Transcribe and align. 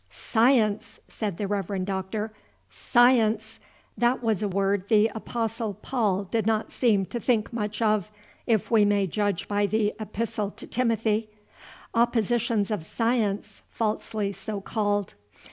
"Science!" 0.09 0.99
said 1.07 1.37
the 1.37 1.45
Reverend 1.47 1.85
Doctor, 1.85 2.33
"science! 2.71 3.59
that 3.95 4.23
was 4.23 4.41
a 4.41 4.47
word 4.47 4.89
the 4.89 5.11
Apostle 5.13 5.75
Paul 5.75 6.23
did 6.23 6.47
not 6.47 6.71
seem 6.71 7.05
to 7.05 7.19
think 7.19 7.53
much 7.53 7.83
of, 7.83 8.11
if 8.47 8.71
we 8.71 8.83
may 8.83 9.05
judge 9.05 9.47
by 9.47 9.67
the 9.67 9.93
Epistle 9.99 10.49
to 10.49 10.65
Timothy: 10.65 11.29
'Oppositions 11.93 12.71
of 12.71 12.83
science 12.83 13.61
falsely 13.69 14.31
so 14.31 14.59
called.' 14.59 15.13